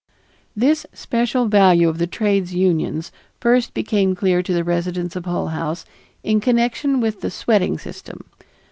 This 0.55 0.87
special 0.93 1.45
value 1.45 1.87
of 1.87 1.99
the 1.99 2.07
trades 2.07 2.55
unions 2.55 3.11
first 3.39 3.75
became 3.75 4.15
clear 4.15 4.41
to 4.41 4.51
the 4.51 4.63
residents 4.63 5.15
of 5.15 5.25
Hull 5.25 5.49
House 5.49 5.85
in 6.23 6.39
connection 6.41 6.99
with 7.01 7.21
the 7.21 7.29
sweating 7.29 7.77
system. 7.77 8.23